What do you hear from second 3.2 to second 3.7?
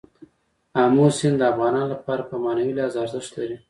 لري.